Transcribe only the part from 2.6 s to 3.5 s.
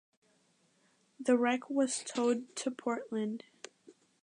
Portland.